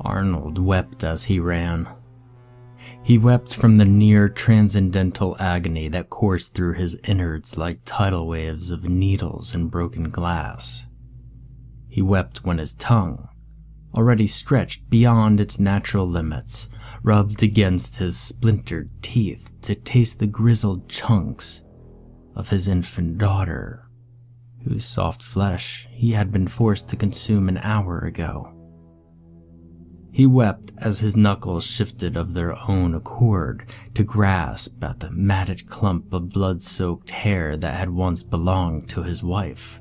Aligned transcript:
Arnold 0.00 0.58
wept 0.58 1.04
as 1.04 1.24
he 1.24 1.38
ran. 1.40 1.88
He 3.02 3.18
wept 3.18 3.54
from 3.54 3.76
the 3.76 3.84
near 3.84 4.28
transcendental 4.28 5.36
agony 5.38 5.88
that 5.88 6.10
coursed 6.10 6.54
through 6.54 6.74
his 6.74 6.98
innards 7.06 7.56
like 7.56 7.80
tidal 7.84 8.26
waves 8.26 8.70
of 8.70 8.84
needles 8.84 9.54
and 9.54 9.70
broken 9.70 10.10
glass. 10.10 10.86
He 11.88 12.02
wept 12.02 12.44
when 12.44 12.58
his 12.58 12.74
tongue, 12.74 13.28
already 13.94 14.26
stretched 14.26 14.88
beyond 14.88 15.40
its 15.40 15.58
natural 15.58 16.06
limits, 16.06 16.68
rubbed 17.02 17.42
against 17.42 17.96
his 17.96 18.16
splintered 18.18 18.90
teeth 19.02 19.50
to 19.62 19.74
taste 19.74 20.18
the 20.18 20.26
grizzled 20.26 20.88
chunks 20.88 21.62
of 22.34 22.48
his 22.48 22.68
infant 22.68 23.18
daughter, 23.18 23.88
whose 24.64 24.84
soft 24.84 25.22
flesh 25.22 25.88
he 25.90 26.12
had 26.12 26.30
been 26.30 26.46
forced 26.46 26.88
to 26.88 26.96
consume 26.96 27.48
an 27.48 27.58
hour 27.58 28.00
ago. 28.00 28.54
He 30.12 30.26
wept 30.26 30.72
as 30.78 30.98
his 30.98 31.16
knuckles 31.16 31.64
shifted 31.64 32.16
of 32.16 32.34
their 32.34 32.56
own 32.68 32.94
accord 32.94 33.64
to 33.94 34.02
grasp 34.02 34.82
at 34.82 35.00
the 35.00 35.10
matted 35.10 35.68
clump 35.68 36.12
of 36.12 36.30
blood 36.30 36.62
soaked 36.62 37.10
hair 37.10 37.56
that 37.56 37.78
had 37.78 37.90
once 37.90 38.22
belonged 38.22 38.88
to 38.90 39.02
his 39.02 39.22
wife. 39.22 39.80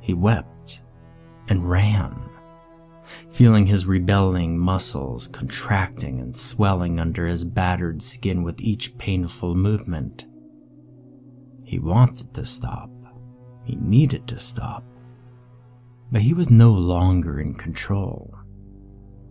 He 0.00 0.12
wept 0.12 0.82
and 1.48 1.68
ran, 1.68 2.20
feeling 3.30 3.66
his 3.66 3.86
rebelling 3.86 4.58
muscles 4.58 5.28
contracting 5.28 6.20
and 6.20 6.34
swelling 6.34 6.98
under 6.98 7.26
his 7.26 7.44
battered 7.44 8.02
skin 8.02 8.42
with 8.42 8.60
each 8.60 8.98
painful 8.98 9.54
movement. 9.54 10.26
He 11.62 11.78
wanted 11.78 12.34
to 12.34 12.44
stop. 12.44 12.90
He 13.64 13.76
needed 13.76 14.26
to 14.28 14.38
stop. 14.38 14.84
But 16.10 16.22
he 16.22 16.34
was 16.34 16.50
no 16.50 16.72
longer 16.72 17.40
in 17.40 17.54
control. 17.54 18.34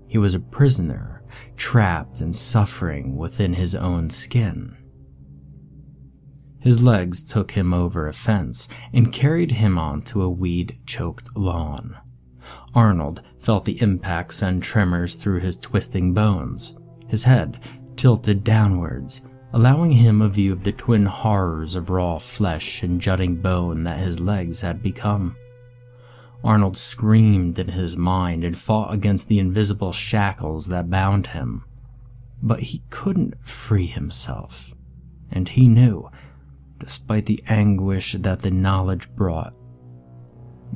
He 0.10 0.18
was 0.18 0.34
a 0.34 0.40
prisoner, 0.40 1.22
trapped 1.56 2.20
and 2.20 2.36
suffering 2.36 3.16
within 3.16 3.54
his 3.54 3.76
own 3.76 4.10
skin. 4.10 4.76
His 6.60 6.82
legs 6.82 7.24
took 7.24 7.52
him 7.52 7.76
over 7.76 8.08
a 8.08 8.14
fence 8.14 8.68
and 8.92 9.14
carried 9.14 9.52
him 9.52 9.78
onto 9.78 10.24
a 10.24 10.30
weed 10.30 10.80
choked 10.88 11.38
lawn. 11.38 11.96
Arnold 12.74 13.22
felt 13.38 13.66
the 13.66 13.80
impacts 13.84 14.42
and 14.42 14.64
tremors 14.64 15.14
through 15.16 15.42
his 15.42 15.58
twisting 15.58 16.14
bones. 16.14 16.76
His 17.08 17.24
head 17.24 17.60
tilted 17.96 18.44
downwards, 18.44 19.22
allowing 19.54 19.92
him 19.92 20.24
a 20.24 20.30
view 20.30 20.54
of 20.54 20.64
the 20.64 20.72
twin 20.72 21.06
horrors 21.06 21.76
of 21.76 21.92
raw 21.92 22.18
flesh 22.18 22.82
and 22.82 23.00
jutting 23.00 23.36
bone 23.36 23.84
that 23.84 24.00
his 24.00 24.20
legs 24.20 24.60
had 24.60 24.82
become. 24.82 25.36
Arnold 26.44 26.78
screamed 26.78 27.60
in 27.60 27.70
his 27.70 27.98
mind 27.98 28.44
and 28.44 28.58
fought 28.58 28.94
against 28.94 29.28
the 29.28 29.40
invisible 29.40 29.92
shackles 29.92 30.68
that 30.68 30.90
bound 30.90 31.28
him. 31.28 31.66
But 32.42 32.62
he 32.62 32.84
couldn't 32.90 33.36
free 33.46 33.88
himself, 33.88 34.72
and 35.32 35.50
he 35.50 35.68
knew, 35.68 36.10
despite 36.80 37.26
the 37.26 37.44
anguish 37.48 38.14
that 38.18 38.42
the 38.42 38.52
knowledge 38.52 39.10
brought, 39.16 39.54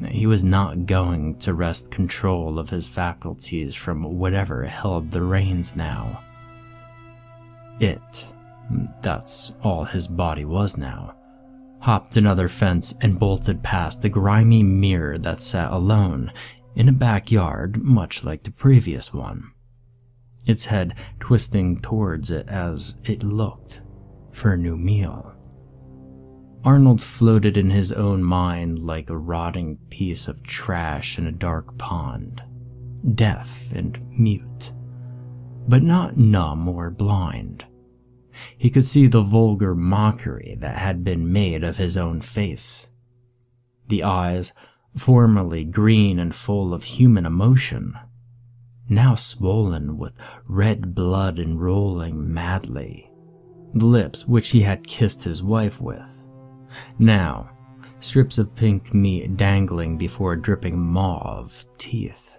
that 0.02 0.12
he 0.12 0.26
was 0.26 0.44
not 0.44 0.86
going 0.86 1.38
to 1.40 1.54
wrest 1.54 1.92
control 1.92 2.60
of 2.60 2.70
his 2.70 2.88
faculties 2.88 3.74
from 3.74 4.04
whatever 4.18 4.66
held 4.66 5.12
the 5.12 5.22
reins 5.22 5.76
now. 5.76 6.22
It, 7.80 8.26
that's 9.02 9.54
all 9.64 9.86
his 9.86 10.08
body 10.08 10.44
was 10.44 10.78
now, 10.78 11.16
hopped 11.84 12.16
another 12.16 12.48
fence, 12.48 12.94
and 13.02 13.20
bolted 13.20 13.62
past 13.62 14.02
the 14.02 14.08
grimy 14.08 14.64
mirror 14.64 15.18
that 15.18 15.42
sat 15.42 15.70
alone 15.70 16.32
in 16.76 16.88
a 16.88 16.94
backyard 16.94 17.84
much 17.84 18.24
like 18.24 18.42
the 18.44 18.52
previous 18.52 19.14
one, 19.14 19.52
its 20.46 20.66
head 20.66 20.96
twisting 21.20 21.82
towards 21.82 22.32
it 22.32 22.48
as 22.48 22.96
it 23.04 23.22
looked 23.22 23.82
for 24.32 24.54
a 24.54 24.58
new 24.58 24.78
meal. 24.78 25.36
Arnold 26.64 27.02
floated 27.02 27.58
in 27.58 27.70
his 27.70 27.92
own 27.92 28.24
mind 28.24 28.80
like 28.80 29.10
a 29.10 29.18
rotting 29.18 29.78
piece 29.90 30.30
of 30.30 30.42
trash 30.42 31.18
in 31.18 31.28
a 31.28 31.34
dark 31.34 31.78
pond, 31.78 32.42
deaf 33.14 33.70
and 33.74 34.00
mute, 34.10 34.72
but 35.68 35.84
not 35.84 36.16
numb 36.16 36.70
or 36.70 36.90
blind. 36.90 37.66
He 38.58 38.70
could 38.70 38.86
see 38.86 39.08
the 39.08 39.22
vulgar 39.22 39.76
mockery 39.76 40.58
that 40.60 40.78
had 40.78 41.04
been 41.04 41.32
made 41.32 41.64
of 41.64 41.78
his 41.78 41.98
own 41.98 42.22
face. 42.22 42.90
The 43.88 44.04
eyes, 44.04 44.54
formerly 44.96 45.64
green 45.66 46.20
and 46.20 46.34
full 46.34 46.74
of 46.74 46.84
human 46.84 47.26
emotion, 47.26 47.96
now 48.90 49.16
swollen 49.16 49.98
with 49.98 50.20
red 50.48 50.94
blood 50.94 51.40
and 51.40 51.62
rolling 51.62 52.34
madly. 52.34 53.10
The 53.74 53.86
lips 53.86 54.28
which 54.28 54.50
he 54.50 54.62
had 54.62 54.88
kissed 54.88 55.24
his 55.24 55.42
wife 55.42 55.82
with, 55.82 56.26
now 57.00 57.50
strips 58.00 58.38
of 58.38 58.56
pink 58.56 58.94
meat 58.94 59.38
dangling 59.38 59.98
before 59.98 60.34
a 60.34 60.42
dripping 60.42 60.78
maw 60.78 61.40
of 61.40 61.66
teeth. 61.78 62.38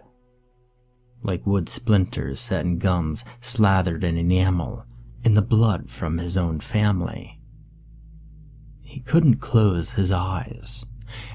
Like 1.23 1.47
wood 1.47 1.69
splinters 1.69 2.39
set 2.39 2.67
in 2.67 2.79
gums 2.79 3.25
slathered 3.41 4.05
in 4.05 4.19
enamel 4.19 4.85
in 5.25 5.35
the 5.35 5.43
blood 5.43 5.91
from 5.91 6.19
his 6.19 6.37
own 6.37 6.61
family. 6.61 7.41
He 8.83 9.01
couldn't 9.01 9.39
close 9.39 9.93
his 9.93 10.13
eyes, 10.13 10.85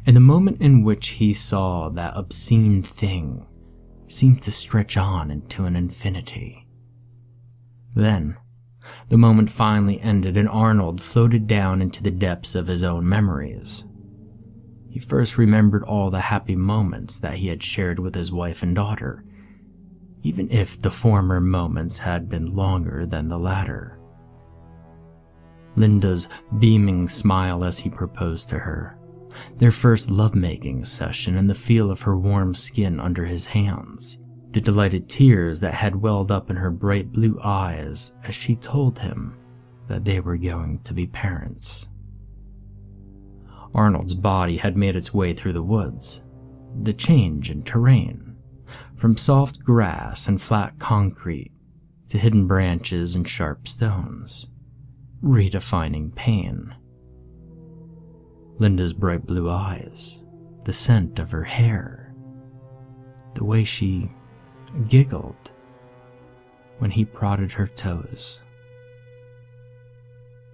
and 0.06 0.16
the 0.16 0.22
moment 0.22 0.62
in 0.62 0.84
which 0.84 1.08
he 1.10 1.34
saw 1.34 1.90
that 1.90 2.16
obscene 2.16 2.82
thing 2.82 3.46
seemed 4.08 4.42
to 4.44 4.52
stretch 4.52 4.96
on 4.98 5.32
into 5.32 5.66
an 5.66 5.76
infinity. 5.76 6.68
Then, 7.96 8.38
the 9.10 9.18
moment 9.18 9.52
finally 9.52 10.00
ended 10.02 10.38
and 10.38 10.48
Arnold 10.48 11.02
floated 11.02 11.48
down 11.48 11.82
into 11.82 12.02
the 12.02 12.12
depths 12.12 12.56
of 12.56 12.68
his 12.68 12.84
own 12.84 13.08
memories. 13.08 13.86
He 14.90 15.00
first 15.00 15.38
remembered 15.38 15.84
all 15.84 16.10
the 16.10 16.22
happy 16.22 16.56
moments 16.56 17.20
that 17.20 17.36
he 17.36 17.48
had 17.48 17.62
shared 17.62 18.00
with 18.00 18.16
his 18.16 18.32
wife 18.32 18.64
and 18.64 18.76
daughter, 18.76 19.24
even 20.24 20.50
if 20.52 20.82
the 20.82 20.92
former 20.92 21.40
moments 21.40 21.98
had 21.98 22.30
been 22.30 22.56
longer 22.56 23.06
than 23.06 23.30
the 23.30 23.38
latter. 23.38 24.00
Linda's 25.76 26.28
beaming 26.60 27.08
smile 27.08 27.64
as 27.64 27.80
he 27.80 27.90
proposed 27.90 28.50
to 28.50 28.60
her, 28.60 28.98
their 29.58 29.72
first 29.72 30.10
lovemaking 30.10 30.84
session 30.84 31.38
and 31.38 31.50
the 31.50 31.56
feel 31.56 31.92
of 31.92 32.02
her 32.02 32.18
warm 32.18 32.54
skin 32.54 33.00
under 33.00 33.26
his 33.26 33.46
hands, 33.46 34.20
the 34.52 34.62
delighted 34.62 35.08
tears 35.08 35.60
that 35.60 35.74
had 35.74 35.96
welled 35.96 36.32
up 36.32 36.50
in 36.50 36.56
her 36.56 36.72
bright 36.72 37.12
blue 37.12 37.40
eyes 37.44 38.14
as 38.24 38.36
she 38.36 38.56
told 38.56 38.98
him 39.00 39.38
that 39.88 40.04
they 40.06 40.20
were 40.20 40.38
going 40.38 40.80
to 40.80 40.94
be 40.94 41.08
parents. 41.08 41.88
Arnold's 43.74 44.16
body 44.16 44.58
had 44.58 44.76
made 44.76 44.96
its 44.96 45.14
way 45.14 45.34
through 45.34 45.54
the 45.54 45.64
woods. 45.64 46.24
The 46.82 46.94
change 46.94 47.52
in 47.52 47.64
terrain, 47.64 48.29
from 49.00 49.16
soft 49.16 49.64
grass 49.64 50.28
and 50.28 50.42
flat 50.42 50.78
concrete 50.78 51.52
to 52.10 52.18
hidden 52.18 52.46
branches 52.48 53.16
and 53.16 53.28
sharp 53.28 53.66
stones, 53.66 54.48
redefining 55.24 56.14
pain. 56.14 56.76
Linda's 58.58 58.92
bright 58.92 59.26
blue 59.26 59.50
eyes, 59.50 60.22
the 60.66 60.74
scent 60.74 61.18
of 61.18 61.32
her 61.32 61.46
hair, 61.46 62.14
the 63.36 63.46
way 63.46 63.64
she 63.64 64.12
giggled 64.90 65.52
when 66.80 66.92
he 66.92 67.06
prodded 67.06 67.54
her 67.54 67.68
toes. 67.68 68.42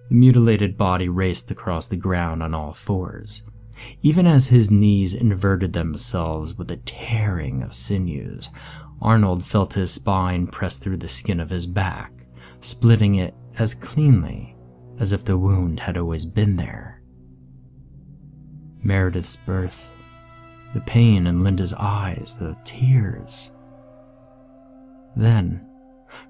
The 0.08 0.14
mutilated 0.14 0.78
body 0.78 1.08
raced 1.08 1.50
across 1.50 1.88
the 1.88 1.96
ground 1.96 2.44
on 2.44 2.54
all 2.54 2.72
fours, 2.72 3.42
even 4.02 4.26
as 4.26 4.46
his 4.46 4.70
knees 4.70 5.14
inverted 5.14 5.72
themselves 5.72 6.54
with 6.54 6.70
a 6.70 6.76
tearing 6.78 7.62
of 7.62 7.74
sinews, 7.74 8.50
Arnold 9.00 9.44
felt 9.44 9.74
his 9.74 9.90
spine 9.90 10.46
press 10.46 10.78
through 10.78 10.96
the 10.96 11.08
skin 11.08 11.40
of 11.40 11.50
his 11.50 11.66
back, 11.66 12.12
splitting 12.60 13.16
it 13.16 13.34
as 13.58 13.74
cleanly 13.74 14.56
as 14.98 15.12
if 15.12 15.24
the 15.24 15.36
wound 15.36 15.80
had 15.80 15.98
always 15.98 16.24
been 16.24 16.56
there. 16.56 17.02
Meredith's 18.82 19.36
birth, 19.36 19.90
the 20.72 20.80
pain 20.80 21.26
in 21.26 21.42
Linda's 21.42 21.72
eyes, 21.74 22.36
the 22.38 22.56
tears. 22.64 23.50
Then, 25.16 25.66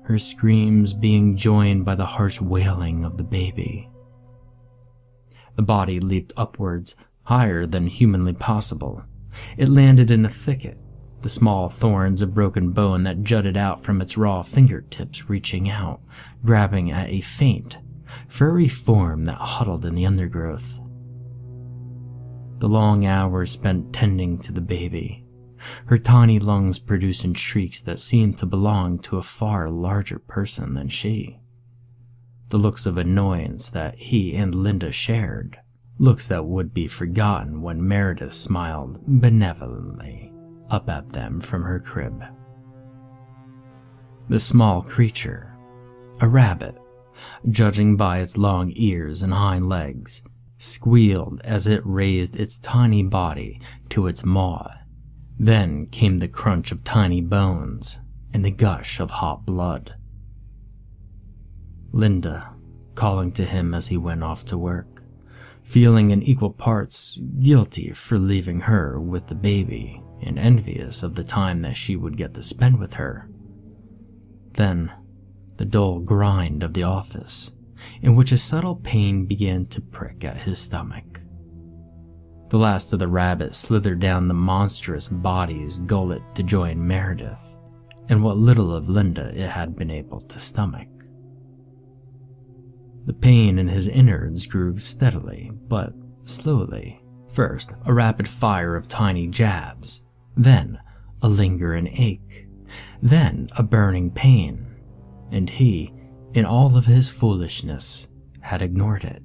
her 0.03 0.19
screams 0.19 0.93
being 0.93 1.37
joined 1.37 1.85
by 1.85 1.95
the 1.95 2.07
harsh 2.07 2.41
wailing 2.41 3.05
of 3.05 3.17
the 3.17 3.25
baby. 3.25 3.89
The 5.57 5.63
body 5.63 6.01
leaped 6.01 6.33
upwards, 6.37 6.97
higher 7.27 7.67
than 7.67 7.87
humanly 7.87 8.33
possible. 8.33 9.03
It 9.57 9.69
landed 9.69 10.11
in 10.11 10.25
a 10.25 10.29
thicket, 10.29 10.79
the 11.23 11.29
small 11.29 11.69
thorns 11.69 12.23
of 12.23 12.35
broken 12.35 12.71
bone 12.71 13.03
that 13.03 13.23
jutted 13.23 13.57
out 13.57 13.83
from 13.83 14.01
its 14.01 14.17
raw 14.17 14.43
fingertips 14.43 15.29
reaching 15.29 15.69
out, 15.69 16.01
grabbing 16.45 16.91
at 16.91 17.09
a 17.09 17.21
faint, 17.21 17.79
furry 18.29 18.69
form 18.69 19.25
that 19.25 19.39
huddled 19.39 19.85
in 19.85 19.95
the 19.95 20.07
undergrowth. 20.07 20.81
The 22.59 22.69
long 22.69 23.05
hours 23.05 23.51
spent 23.51 23.93
tending 23.93 24.39
to 24.39 24.53
the 24.53 24.61
baby, 24.61 25.25
her 25.87 25.99
tiny 25.99 26.39
lungs 26.39 26.79
producing 26.79 27.35
shrieks 27.35 27.81
that 27.81 27.99
seemed 27.99 28.39
to 28.39 28.47
belong 28.47 29.01
to 29.01 29.19
a 29.19 29.23
far 29.23 29.69
larger 29.69 30.21
person 30.21 30.75
than 30.75 30.89
she. 30.89 31.41
The 32.49 32.59
looks 32.59 32.87
of 32.87 32.97
annoyance 32.97 33.69
that 33.71 33.97
he 33.97 34.37
and 34.37 34.55
Linda 34.55 34.93
shared, 34.93 35.59
looks 35.99 36.27
that 36.27 36.45
would 36.45 36.75
be 36.75 36.87
forgotten 36.87 37.63
when 37.63 37.87
Meredith 37.87 38.35
smiled 38.35 39.01
benevolently 39.07 40.33
up 40.71 40.89
at 40.89 41.11
them 41.11 41.41
from 41.41 41.63
her 41.63 41.81
crib. 41.81 42.23
The 44.29 44.41
small 44.41 44.83
creature, 44.83 45.57
a 46.21 46.29
rabbit, 46.29 46.77
judging 47.49 47.97
by 47.97 48.19
its 48.19 48.37
long 48.37 48.73
ears 48.75 49.23
and 49.23 49.33
hind 49.33 49.69
legs, 49.69 50.23
squealed 50.59 51.41
as 51.45 51.67
it 51.67 51.83
raised 51.85 52.37
its 52.37 52.59
tiny 52.59 53.03
body 53.03 53.61
to 53.91 54.07
its 54.07 54.25
maw. 54.25 54.69
Then 55.39 55.87
came 55.87 56.19
the 56.19 56.29
crunch 56.29 56.73
of 56.73 56.83
tiny 56.83 57.21
bones 57.21 57.99
and 58.33 58.45
the 58.45 58.51
gush 58.51 59.01
of 59.01 59.11
hot 59.11 59.47
blood. 59.47 59.95
Linda, 61.93 62.51
calling 62.95 63.33
to 63.33 63.45
him 63.45 63.75
as 63.75 63.87
he 63.87 63.97
went 63.97 64.23
off 64.23 64.45
to 64.47 64.59
work, 64.59 64.96
feeling 65.67 66.13
in 66.13 66.23
equal 66.23 66.53
parts 66.53 67.19
guilty 67.41 67.91
for 67.91 68.19
leaving 68.19 68.61
her 68.61 69.01
with 69.01 69.27
the 69.27 69.35
baby 69.35 70.01
and 70.23 70.39
envious 70.39 71.03
of 71.03 71.17
the 71.17 71.25
time 71.25 71.61
that 71.61 71.77
she 71.77 71.97
would 71.97 72.17
get 72.17 72.33
to 72.33 72.43
spend 72.43 72.79
with 72.79 72.95
her. 72.95 73.29
Then, 74.53 74.93
the 75.57 75.65
dull 75.65 75.99
grind 75.99 76.63
of 76.63 76.73
the 76.73 76.85
office, 76.85 77.53
in 78.01 78.15
which 78.15 78.31
a 78.31 78.39
subtle 78.39 78.77
pain 78.77 79.27
began 79.27 79.67
to 79.67 79.81
prick 79.81 80.25
at 80.25 80.37
his 80.37 80.61
stomach. 80.61 81.21
The 82.49 82.59
last 82.59 82.93
of 82.93 83.01
the 83.01 83.09
rabbits 83.09 83.59
slithered 83.59 83.99
down 83.99 84.29
the 84.29 84.35
monstrous 84.35 85.09
body's 85.09 85.81
gullet 85.81 86.23
to 86.37 86.45
join 86.45 86.87
Meredith, 86.87 87.57
and 88.09 88.23
what 88.23 88.39
little 88.39 88.73
of 88.73 88.89
Linda 88.89 89.33
it 89.35 89.49
had 89.49 89.75
been 89.75 89.91
able 89.91 90.21
to 90.21 90.39
stomach. 90.39 90.89
The 93.07 93.15
pain 93.15 93.59
in 93.59 93.69
his 93.69 93.87
innards 93.87 94.47
grew 94.47 94.79
steadily, 94.79 95.53
but 95.69 95.95
slowly. 96.25 97.01
First, 97.33 97.73
a 97.85 97.95
rapid 97.95 98.27
fire 98.27 98.75
of 98.75 98.89
tiny 98.89 99.29
jabs, 99.29 100.05
then 100.37 100.81
a 101.23 101.29
lingering 101.29 101.87
ache, 101.87 102.49
then 103.01 103.49
a 103.57 103.63
burning 103.63 104.11
pain, 104.11 104.67
and 105.31 105.49
he, 105.49 105.93
in 106.35 106.45
all 106.45 106.77
of 106.77 106.87
his 106.87 107.09
foolishness, 107.09 108.09
had 108.41 108.61
ignored 108.63 109.05
it 109.05 109.23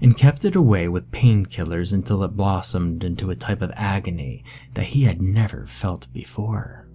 and 0.00 0.16
kept 0.16 0.44
it 0.44 0.56
away 0.56 0.88
with 0.88 1.10
painkillers 1.10 1.92
until 1.92 2.22
it 2.24 2.36
blossomed 2.36 3.04
into 3.04 3.30
a 3.30 3.36
type 3.36 3.62
of 3.62 3.72
agony 3.74 4.44
that 4.74 4.86
he 4.86 5.04
had 5.04 5.20
never 5.20 5.66
felt 5.66 6.12
before. 6.12 6.88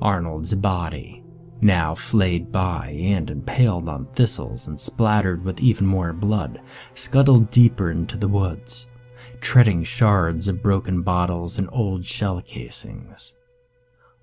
Arnold's 0.00 0.54
body, 0.54 1.21
now 1.62 1.94
flayed 1.94 2.50
by 2.50 2.88
and 3.00 3.30
impaled 3.30 3.88
on 3.88 4.06
thistles 4.06 4.66
and 4.66 4.80
splattered 4.80 5.44
with 5.44 5.60
even 5.60 5.86
more 5.86 6.12
blood, 6.12 6.60
scuttled 6.94 7.50
deeper 7.50 7.90
into 7.90 8.16
the 8.16 8.28
woods, 8.28 8.88
treading 9.40 9.84
shards 9.84 10.48
of 10.48 10.62
broken 10.62 11.02
bottles 11.02 11.58
and 11.58 11.68
old 11.72 12.04
shell 12.04 12.42
casings. 12.42 13.34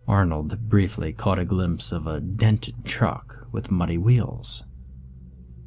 Arnold 0.07 0.69
briefly 0.69 1.13
caught 1.13 1.39
a 1.39 1.45
glimpse 1.45 1.91
of 1.91 2.07
a 2.07 2.19
dented 2.19 2.83
truck 2.83 3.47
with 3.51 3.71
muddy 3.71 3.97
wheels. 3.97 4.63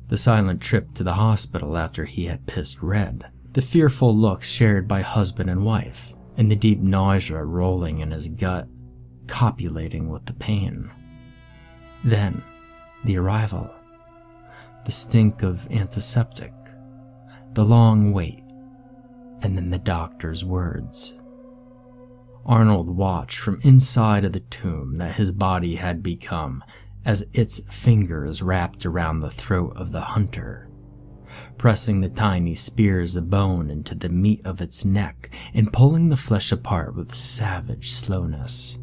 The 0.08 0.18
silent 0.18 0.60
trip 0.60 0.92
to 0.94 1.04
the 1.04 1.14
hospital 1.14 1.78
after 1.78 2.04
he 2.04 2.26
had 2.26 2.46
pissed 2.46 2.82
red, 2.82 3.24
the 3.52 3.62
fearful 3.62 4.14
looks 4.16 4.48
shared 4.48 4.86
by 4.88 5.00
husband 5.00 5.48
and 5.48 5.64
wife, 5.64 6.12
and 6.36 6.50
the 6.50 6.56
deep 6.56 6.80
nausea 6.80 7.42
rolling 7.44 7.98
in 7.98 8.10
his 8.10 8.28
gut, 8.28 8.68
copulating 9.26 10.08
with 10.10 10.26
the 10.26 10.34
pain. 10.34 10.90
Then, 12.04 12.42
the 13.04 13.16
arrival. 13.16 13.70
The 14.84 14.92
stink 14.92 15.42
of 15.42 15.70
antiseptic. 15.70 16.52
The 17.54 17.64
long 17.64 18.12
wait. 18.12 18.42
And 19.42 19.56
then 19.56 19.70
the 19.70 19.78
doctor's 19.78 20.44
words. 20.44 21.14
Arnold 22.44 22.88
watched 22.88 23.38
from 23.38 23.60
inside 23.62 24.24
of 24.24 24.32
the 24.32 24.40
tomb 24.40 24.96
that 24.96 25.14
his 25.14 25.30
body 25.30 25.76
had 25.76 26.02
become 26.02 26.64
as 27.04 27.24
its 27.32 27.60
fingers 27.70 28.42
wrapped 28.42 28.84
around 28.84 29.20
the 29.20 29.30
throat 29.30 29.72
of 29.76 29.92
the 29.92 30.00
hunter, 30.00 30.68
pressing 31.56 32.00
the 32.00 32.08
tiny 32.08 32.54
spears 32.54 33.14
of 33.14 33.30
bone 33.30 33.70
into 33.70 33.94
the 33.94 34.08
meat 34.08 34.44
of 34.44 34.60
its 34.60 34.84
neck 34.84 35.30
and 35.54 35.72
pulling 35.72 36.08
the 36.08 36.16
flesh 36.16 36.50
apart 36.50 36.96
with 36.96 37.14
savage 37.14 37.92
slowness. 37.92 38.76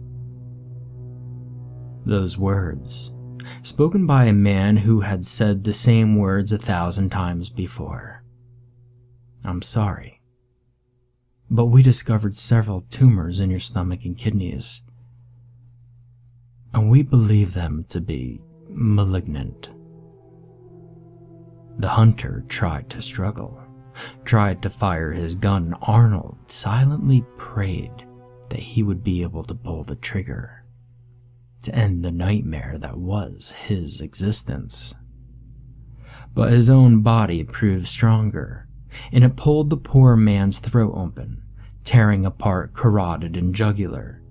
Those 2.05 2.37
words, 2.37 3.13
spoken 3.61 4.07
by 4.07 4.25
a 4.25 4.33
man 4.33 4.77
who 4.77 5.01
had 5.01 5.25
said 5.25 5.63
the 5.63 5.73
same 5.73 6.15
words 6.15 6.51
a 6.51 6.57
thousand 6.57 7.09
times 7.09 7.49
before. 7.49 8.23
I'm 9.45 9.61
sorry. 9.61 10.21
But 11.49 11.67
we 11.67 11.83
discovered 11.83 12.35
several 12.35 12.81
tumors 12.81 13.39
in 13.39 13.49
your 13.49 13.59
stomach 13.59 14.05
and 14.05 14.17
kidneys, 14.17 14.81
and 16.73 16.89
we 16.89 17.01
believe 17.01 17.53
them 17.53 17.85
to 17.89 17.99
be 17.99 18.41
malignant. 18.67 19.69
The 21.79 21.89
hunter 21.89 22.43
tried 22.47 22.89
to 22.91 23.01
struggle, 23.01 23.61
tried 24.25 24.61
to 24.61 24.69
fire 24.69 25.11
his 25.11 25.33
gun. 25.33 25.75
Arnold 25.81 26.37
silently 26.47 27.23
prayed 27.37 28.05
that 28.49 28.59
he 28.59 28.83
would 28.83 29.03
be 29.03 29.23
able 29.23 29.43
to 29.43 29.55
pull 29.55 29.83
the 29.83 29.95
trigger 29.95 30.58
to 31.61 31.75
end 31.75 32.03
the 32.03 32.11
nightmare 32.11 32.77
that 32.79 32.97
was 32.97 33.53
his 33.65 34.01
existence. 34.01 34.94
But 36.33 36.51
his 36.51 36.69
own 36.69 37.01
body 37.01 37.44
proved 37.44 37.88
stronger, 37.88 38.67
and 39.11 39.23
it 39.23 39.35
pulled 39.35 39.69
the 39.69 39.77
poor 39.77 40.15
man's 40.15 40.59
throat 40.59 40.94
open, 40.95 41.44
tearing 41.83 42.25
apart 42.25 42.73
carotid 42.73 43.35
and 43.35 43.53
jugular, 43.53 44.21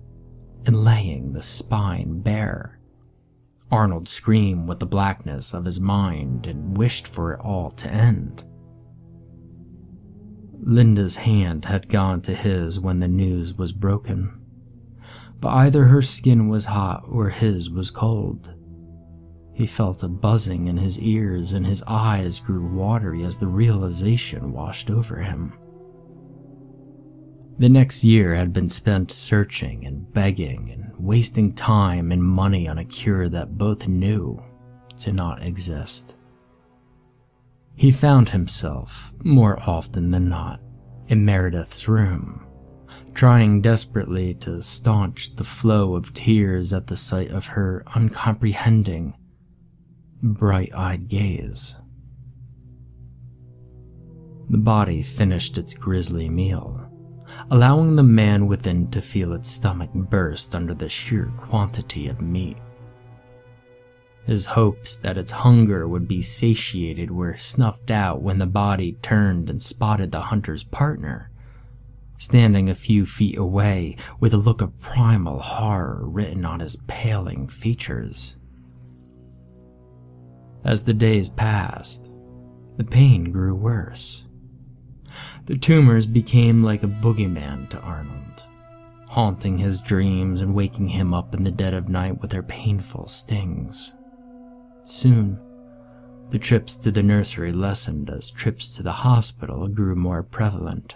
and 0.65 0.83
laying 0.83 1.33
the 1.33 1.43
spine 1.43 2.21
bare. 2.21 2.79
Arnold 3.71 4.07
screamed 4.07 4.67
with 4.67 4.79
the 4.79 4.85
blackness 4.85 5.53
of 5.53 5.65
his 5.65 5.79
mind 5.79 6.47
and 6.47 6.75
wished 6.75 7.07
for 7.07 7.33
it 7.33 7.39
all 7.41 7.69
to 7.71 7.87
end. 7.87 8.43
Linda's 10.61 11.15
hand 11.15 11.65
had 11.65 11.87
gone 11.87 12.21
to 12.21 12.33
his 12.33 12.79
when 12.79 12.99
the 12.99 13.07
news 13.07 13.53
was 13.53 13.71
broken 13.71 14.38
but 15.39 15.49
either 15.49 15.85
her 15.85 16.01
skin 16.01 16.49
was 16.49 16.65
hot 16.65 17.03
or 17.07 17.29
his 17.29 17.69
was 17.69 17.91
cold. 17.91 18.53
He 19.53 19.65
felt 19.65 20.03
a 20.03 20.07
buzzing 20.07 20.67
in 20.67 20.77
his 20.77 20.97
ears 20.99 21.53
and 21.53 21.65
his 21.65 21.83
eyes 21.85 22.39
grew 22.39 22.65
watery 22.65 23.23
as 23.23 23.37
the 23.37 23.47
realization 23.47 24.53
washed 24.53 24.89
over 24.89 25.17
him. 25.17 25.53
The 27.57 27.67
next 27.67 28.05
year 28.05 28.35
had 28.35 28.53
been 28.53 28.69
spent 28.69 29.11
searching 29.11 29.85
and 29.85 30.11
begging 30.13 30.69
and 30.71 30.93
wasting 30.97 31.53
time 31.53 32.13
and 32.13 32.23
money 32.23 32.69
on 32.69 32.77
a 32.77 32.85
cure 32.85 33.27
that 33.27 33.57
both 33.57 33.85
knew 33.85 34.41
to 34.99 35.11
not 35.11 35.43
exist. 35.43 36.15
He 37.75 37.91
found 37.91 38.29
himself, 38.29 39.13
more 39.23 39.59
often 39.59 40.11
than 40.11 40.29
not, 40.29 40.61
in 41.07 41.25
Meredith's 41.25 41.87
room, 41.87 42.45
trying 43.19 43.59
desperately 43.59 44.33
to 44.33 44.63
staunch 44.63 45.35
the 45.35 45.43
flow 45.43 45.93
of 45.93 46.13
tears 46.13 46.71
at 46.71 46.87
the 46.87 46.95
sight 46.95 47.29
of 47.31 47.47
her 47.47 47.83
uncomprehending, 47.93 49.13
bright 50.23 50.73
eyed 50.73 51.09
gaze. 51.09 51.75
The 54.49 54.57
body 54.57 55.01
finished 55.03 55.57
its 55.57 55.73
grisly 55.73 56.29
meal, 56.29 56.89
allowing 57.51 57.97
the 57.97 58.03
man 58.03 58.47
within 58.47 58.89
to 58.91 59.01
feel 59.01 59.33
its 59.33 59.49
stomach 59.49 59.91
burst 59.93 60.55
under 60.55 60.73
the 60.73 60.87
sheer 60.87 61.29
quantity 61.35 62.07
of 62.07 62.21
meat. 62.21 62.55
His 64.23 64.45
hopes 64.45 64.95
that 64.95 65.17
its 65.17 65.31
hunger 65.31 65.89
would 65.89 66.07
be 66.07 66.21
satiated 66.21 67.11
were 67.11 67.35
snuffed 67.35 67.91
out 67.91 68.21
when 68.21 68.37
the 68.37 68.45
body 68.45 68.93
turned 69.01 69.49
and 69.49 69.61
spotted 69.61 70.13
the 70.13 70.21
hunter's 70.21 70.63
partner 70.63 71.28
standing 72.19 72.69
a 72.69 72.75
few 72.75 73.05
feet 73.05 73.37
away 73.37 73.95
with 74.19 74.33
a 74.33 74.37
look 74.37 74.61
of 74.61 74.77
primal 74.77 75.39
horror 75.39 76.01
written 76.03 76.45
on 76.45 76.59
his 76.59 76.75
paling 76.87 77.47
features. 77.47 78.37
As 80.63 80.83
the 80.83 80.93
days 80.93 81.29
passed, 81.29 82.11
the 82.77 82.83
pain 82.83 83.31
grew 83.31 83.55
worse. 83.55 84.25
The 85.45 85.57
tumors 85.57 86.05
became 86.05 86.61
like 86.61 86.83
a 86.83 86.87
boogeyman 86.87 87.69
to 87.69 87.79
Arnold, 87.79 88.43
haunting 89.07 89.57
his 89.57 89.81
dreams 89.81 90.41
and 90.41 90.53
waking 90.53 90.89
him 90.89 91.13
up 91.13 91.33
in 91.33 91.43
the 91.43 91.51
dead 91.51 91.73
of 91.73 91.87
night 91.87 92.21
with 92.21 92.31
their 92.31 92.43
painful 92.43 93.07
stings. 93.07 93.93
Soon, 94.83 95.39
the 96.29 96.37
trips 96.37 96.75
to 96.75 96.91
the 96.91 97.01
nursery 97.01 97.51
lessened 97.53 98.09
as 98.09 98.29
trips 98.29 98.69
to 98.75 98.83
the 98.83 98.91
hospital 98.91 99.67
grew 99.67 99.95
more 99.95 100.21
prevalent. 100.21 100.95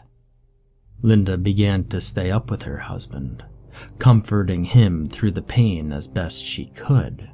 Linda 1.04 1.38
began 1.38 1.84
to 1.90 2.00
stay 2.00 2.32
up 2.32 2.50
with 2.50 2.64
her 2.64 2.78
husband, 2.78 3.44
comforting 4.00 4.64
him 4.64 5.04
through 5.04 5.32
the 5.32 5.42
pain 5.42 5.92
as 5.92 6.08
best 6.08 6.42
she 6.42 6.68
could. 6.68 7.30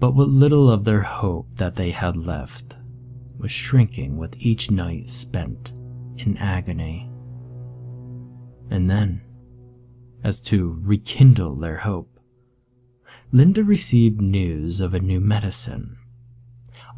But 0.00 0.16
what 0.16 0.28
little 0.28 0.68
of 0.68 0.84
their 0.84 1.02
hope 1.02 1.46
that 1.54 1.76
they 1.76 1.90
had 1.90 2.16
left 2.16 2.76
was 3.38 3.52
shrinking 3.52 4.18
with 4.18 4.36
each 4.38 4.70
night 4.70 5.10
spent 5.10 5.72
in 6.18 6.36
agony. 6.38 7.08
And 8.68 8.90
then, 8.90 9.22
as 10.24 10.40
to 10.42 10.78
rekindle 10.82 11.56
their 11.56 11.78
hope, 11.78 12.18
Linda 13.30 13.62
received 13.62 14.20
news 14.20 14.80
of 14.80 14.92
a 14.92 15.00
new 15.00 15.20
medicine. 15.20 15.98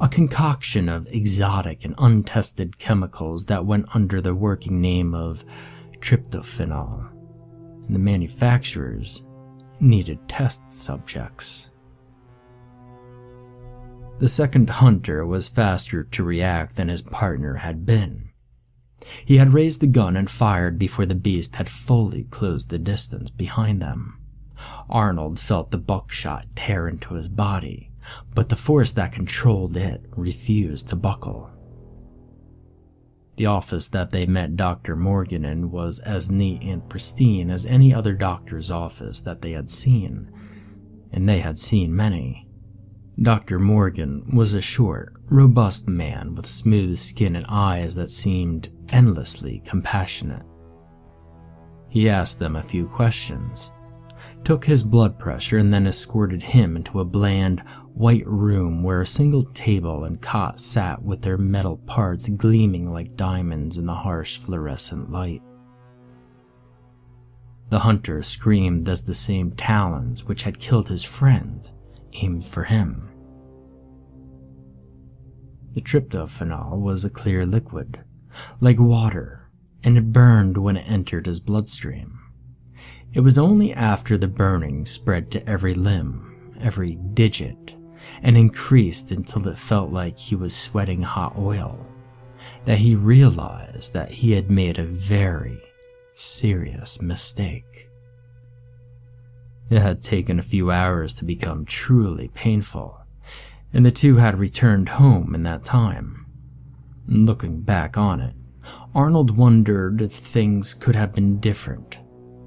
A 0.01 0.09
concoction 0.09 0.89
of 0.89 1.07
exotic 1.09 1.85
and 1.85 1.95
untested 1.99 2.79
chemicals 2.79 3.47
that 3.47 3.67
went 3.67 3.87
under 3.95 4.21
the 4.21 4.35
working 4.35 4.81
name 4.81 5.15
of 5.15 5.45
tryptophanol, 6.05 7.09
and 7.87 7.95
the 7.95 7.99
manufacturers 7.99 9.25
needed 9.81 10.19
test 10.29 10.71
subjects. 10.71 11.71
The 14.19 14.29
second 14.29 14.69
hunter 14.69 15.25
was 15.25 15.49
faster 15.49 16.05
to 16.05 16.23
react 16.23 16.77
than 16.77 16.89
his 16.89 17.01
partner 17.01 17.55
had 17.55 17.87
been. 17.87 18.31
He 19.25 19.39
had 19.39 19.55
raised 19.55 19.81
the 19.81 19.87
gun 19.87 20.17
and 20.17 20.31
fired 20.31 20.79
before 20.79 21.07
the 21.07 21.15
beast 21.15 21.57
had 21.57 21.71
fully 21.71 22.25
closed 22.25 22.69
the 22.69 22.79
distance 22.79 23.31
behind 23.31 23.81
them. 23.81 24.21
Arnold 24.91 25.39
felt 25.39 25.71
the 25.71 25.79
buckshot 25.79 26.47
tear 26.55 26.87
into 26.87 27.15
his 27.15 27.29
body, 27.29 27.91
but 28.35 28.51
the 28.51 28.57
force 28.57 28.93
that 28.93 29.13
controlled 29.13 29.77
it 29.77 30.05
refused 30.15 30.91
to 30.91 30.97
buckle. 30.97 31.51
The 33.37 33.47
office 33.47 33.89
that 33.89 34.11
they 34.11 34.27
met 34.27 34.57
Dr. 34.57 34.95
Morgan 34.95 35.45
in 35.45 35.71
was 35.71 35.99
as 35.99 36.31
neat 36.31 36.63
and 36.63 36.89
pristine 36.89 37.51
as 37.51 37.67
any 37.67 37.93
other 37.93 38.15
doctor's 38.15 38.71
office 38.71 39.21
that 39.21 39.43
they 39.43 39.53
had 39.53 39.71
seen, 39.71 40.31
and 41.13 41.29
they 41.29 41.41
had 41.41 41.59
seen 41.59 41.95
many. 41.95 42.49
Dr. 43.21 43.59
Morgan 43.59 44.25
was 44.35 44.55
a 44.55 44.61
short, 44.61 45.15
robust 45.31 45.89
man 45.89 46.35
with 46.35 46.47
smooth 46.47 46.99
skin 46.99 47.37
and 47.37 47.47
eyes 47.49 47.95
that 47.95 48.11
seemed 48.11 48.71
endlessly 48.91 49.63
compassionate. 49.65 50.43
He 51.89 52.09
asked 52.09 52.39
them 52.39 52.57
a 52.57 52.63
few 52.63 52.87
questions, 52.87 53.73
took 54.43 54.65
his 54.65 54.83
blood 54.83 55.19
pressure, 55.19 55.59
and 55.59 55.73
then 55.73 55.87
escorted 55.87 56.43
him 56.43 56.77
into 56.77 57.01
a 57.01 57.05
bland, 57.05 57.63
white 57.95 58.27
room 58.27 58.83
where 58.83 59.03
a 59.03 59.07
single 59.07 59.45
table 59.53 60.03
and 60.03 60.21
cot 60.21 60.61
sat 60.61 61.01
with 61.03 61.23
their 61.23 61.39
metal 61.39 61.77
parts 61.87 62.29
gleaming 62.29 62.93
like 62.93 63.17
diamonds 63.17 63.79
in 63.79 63.87
the 63.87 63.95
harsh 63.95 64.37
fluorescent 64.37 65.11
light. 65.13 65.41
The 67.71 67.79
hunter 67.79 68.23
screamed 68.23 68.89
as 68.89 69.05
the 69.05 69.15
same 69.15 69.53
talons 69.53 70.25
which 70.25 70.43
had 70.43 70.59
killed 70.59 70.89
his 70.89 71.05
friend 71.05 71.71
aimed 72.15 72.45
for 72.45 72.65
him. 72.65 73.11
The 75.73 75.81
tryptophanol 75.81 76.81
was 76.81 77.05
a 77.05 77.11
clear 77.11 77.47
liquid, 77.47 78.01
like 78.61 78.79
water, 78.79 79.51
and 79.85 79.97
it 79.97 80.13
burned 80.13 80.59
when 80.59 80.77
it 80.77 80.89
entered 80.89 81.27
his 81.27 81.41
bloodstream. 81.41 82.19
It 83.13 83.21
was 83.21 83.39
only 83.39 83.73
after 83.73 84.19
the 84.19 84.29
burning 84.29 84.85
spread 84.85 85.31
to 85.33 85.49
every 85.49 85.75
limb, 85.75 86.55
every 86.61 86.97
digit, 87.15 87.77
and 88.23 88.37
increased 88.37 89.11
until 89.11 89.49
it 89.49 89.59
felt 89.59 89.91
like 89.91 90.19
he 90.19 90.35
was 90.35 90.57
sweating 90.57 91.03
hot 91.03 91.35
oil 91.39 91.87
that 92.65 92.79
he 92.79 92.95
realized 92.95 93.93
that 93.93 94.11
he 94.11 94.33
had 94.33 94.51
made 94.51 94.79
a 94.79 94.85
very 94.85 95.61
serious 96.15 97.01
mistake. 97.01 97.89
It 99.71 99.81
had 99.81 100.03
taken 100.03 100.39
a 100.39 100.43
few 100.43 100.71
hours 100.71 101.15
to 101.15 101.25
become 101.25 101.65
truly 101.65 102.29
painful, 102.29 103.01
and 103.73 103.85
the 103.85 103.91
two 103.91 104.17
had 104.17 104.39
returned 104.39 104.91
home 104.91 105.35
in 105.35 105.43
that 105.45 105.65
time. 105.65 106.27
Looking 107.07 107.61
back 107.61 107.97
on 107.97 108.21
it, 108.21 108.35
Arnold 108.95 109.37
wondered 109.37 110.01
if 110.01 110.13
things 110.13 110.75
could 110.75 110.95
have 110.95 111.15
been 111.15 111.41
different 111.41 111.99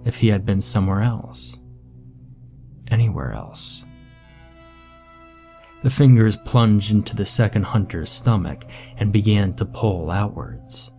if 0.05 0.17
he 0.17 0.27
had 0.27 0.45
been 0.45 0.61
somewhere 0.61 1.01
else. 1.01 1.59
Anywhere 2.89 3.33
else. 3.33 3.83
The 5.83 5.89
fingers 5.89 6.35
plunged 6.37 6.91
into 6.91 7.15
the 7.15 7.25
second 7.25 7.63
hunter's 7.63 8.09
stomach 8.09 8.65
and 8.97 9.13
began 9.13 9.53
to 9.53 9.65
pull 9.65 10.09
outwards, 10.09 10.91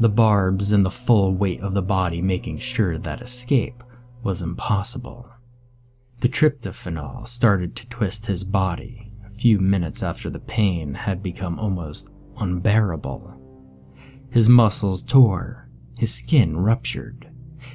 the 0.00 0.08
barbs 0.08 0.72
and 0.72 0.84
the 0.84 0.90
full 0.90 1.34
weight 1.34 1.60
of 1.60 1.74
the 1.74 1.82
body 1.82 2.20
making 2.20 2.58
sure 2.58 2.98
that 2.98 3.22
escape 3.22 3.82
was 4.22 4.42
impossible. 4.42 5.30
The 6.20 6.28
tryptophanol 6.28 7.26
started 7.26 7.76
to 7.76 7.88
twist 7.88 8.26
his 8.26 8.42
body 8.42 9.12
a 9.24 9.38
few 9.38 9.60
minutes 9.60 10.02
after 10.02 10.28
the 10.28 10.40
pain 10.40 10.94
had 10.94 11.22
become 11.22 11.58
almost 11.58 12.10
unbearable. 12.38 13.32
His 14.30 14.48
muscles 14.48 15.02
tore, 15.02 15.68
his 15.96 16.12
skin 16.12 16.56
ruptured, 16.56 17.30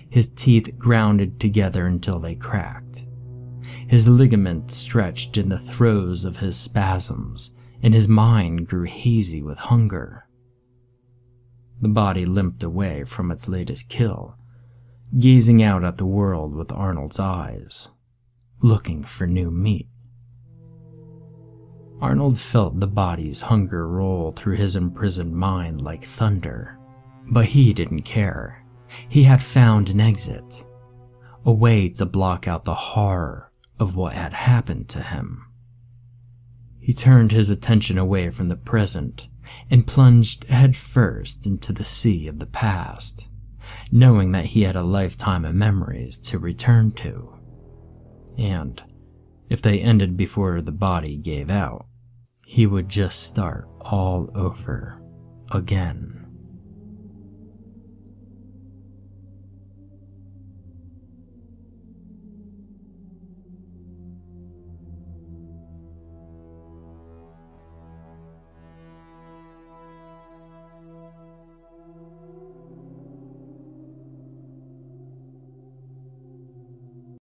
his 0.09 0.27
teeth 0.29 0.77
grounded 0.77 1.39
together 1.39 1.85
until 1.85 2.19
they 2.19 2.35
cracked. 2.35 3.05
His 3.91 4.07
ligaments 4.07 4.73
stretched 4.73 5.35
in 5.37 5.49
the 5.49 5.59
throes 5.59 6.23
of 6.23 6.37
his 6.37 6.55
spasms, 6.55 7.51
and 7.83 7.93
his 7.93 8.07
mind 8.07 8.69
grew 8.69 8.85
hazy 8.85 9.41
with 9.41 9.57
hunger. 9.57 10.29
The 11.81 11.89
body 11.89 12.25
limped 12.25 12.63
away 12.63 13.03
from 13.03 13.31
its 13.31 13.49
latest 13.49 13.89
kill, 13.89 14.37
gazing 15.19 15.61
out 15.61 15.83
at 15.83 15.97
the 15.97 16.05
world 16.05 16.55
with 16.55 16.71
Arnold's 16.71 17.19
eyes 17.19 17.89
looking 18.61 19.03
for 19.03 19.27
new 19.27 19.51
meat. 19.51 19.89
Arnold 21.99 22.39
felt 22.39 22.79
the 22.79 22.87
body's 22.87 23.41
hunger 23.41 23.89
roll 23.89 24.31
through 24.31 24.55
his 24.55 24.77
imprisoned 24.77 25.35
mind 25.35 25.81
like 25.81 26.05
thunder. 26.05 26.79
But 27.29 27.47
he 27.47 27.73
didn't 27.73 28.03
care. 28.03 28.63
He 29.09 29.23
had 29.23 29.43
found 29.43 29.89
an 29.89 29.99
exit, 29.99 30.63
a 31.45 31.51
way 31.51 31.89
to 31.89 32.05
block 32.05 32.47
out 32.47 32.63
the 32.63 32.73
horror 32.73 33.50
of 33.81 33.97
what 33.97 34.13
had 34.13 34.31
happened 34.31 34.87
to 34.87 35.01
him. 35.01 35.45
He 36.79 36.93
turned 36.93 37.33
his 37.33 37.49
attention 37.49 37.97
away 37.97 38.29
from 38.29 38.47
the 38.47 38.55
present 38.55 39.27
and 39.69 39.85
plunged 39.85 40.45
headfirst 40.45 41.45
into 41.45 41.73
the 41.73 41.83
sea 41.83 42.27
of 42.27 42.39
the 42.39 42.45
past, 42.45 43.27
knowing 43.91 44.31
that 44.31 44.45
he 44.45 44.61
had 44.61 44.77
a 44.77 44.83
lifetime 44.83 45.43
of 45.43 45.53
memories 45.53 46.17
to 46.19 46.39
return 46.39 46.93
to 46.93 47.41
and 48.37 48.81
if 49.49 49.61
they 49.61 49.79
ended 49.79 50.15
before 50.15 50.61
the 50.61 50.71
body 50.71 51.17
gave 51.17 51.49
out, 51.49 51.85
he 52.45 52.65
would 52.65 52.89
just 52.89 53.23
start 53.23 53.67
all 53.81 54.29
over 54.35 55.01
again. 55.51 56.20